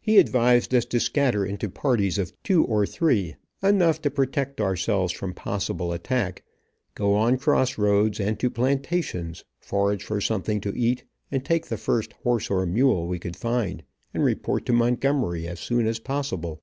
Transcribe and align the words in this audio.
He 0.00 0.18
advised 0.18 0.74
us 0.74 0.84
to 0.86 0.98
scatter 0.98 1.46
into 1.46 1.68
parties 1.70 2.18
of 2.18 2.32
two 2.42 2.64
or 2.64 2.84
three, 2.84 3.36
enough 3.62 4.02
to 4.02 4.10
protect 4.10 4.60
ourselves 4.60 5.12
from 5.12 5.32
possible 5.34 5.92
attack, 5.92 6.42
go 6.96 7.14
on 7.14 7.38
cross 7.38 7.78
roads, 7.78 8.18
and 8.18 8.40
to 8.40 8.50
plantations, 8.50 9.44
forage 9.60 10.02
for 10.02 10.20
something 10.20 10.60
to 10.62 10.76
eat, 10.76 11.04
and 11.30 11.44
take 11.44 11.66
the 11.68 11.78
first 11.78 12.12
horse 12.24 12.50
or 12.50 12.66
mule 12.66 13.06
we 13.06 13.20
could 13.20 13.36
find, 13.36 13.84
and 14.12 14.24
report 14.24 14.66
to 14.66 14.72
Montgomery 14.72 15.46
as 15.46 15.60
soon 15.60 15.86
as 15.86 16.00
possible. 16.00 16.60